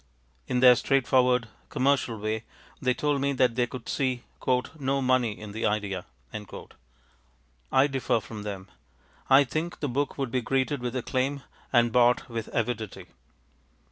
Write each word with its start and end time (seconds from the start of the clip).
In 0.47 0.61
their 0.61 0.75
straightforward 0.75 1.47
commercial 1.69 2.17
way 2.17 2.43
they 2.81 2.95
told 2.95 3.21
me 3.21 3.33
they 3.33 3.67
could 3.67 3.87
see 3.87 4.23
ŌĆ£no 4.41 5.03
money 5.03 5.37
in 5.37 5.51
the 5.51 5.67
idea. 5.67 6.07
ŌĆØ 6.33 6.71
I 7.71 7.85
differ 7.85 8.19
from 8.19 8.41
them; 8.41 8.67
I 9.29 9.43
think 9.43 9.79
the 9.79 9.87
book 9.87 10.17
would 10.17 10.31
be 10.31 10.41
greeted 10.41 10.81
with 10.81 10.95
acclaim 10.95 11.43
and 11.71 11.91
bought 11.91 12.27
with 12.29 12.49
avidity. 12.51 13.09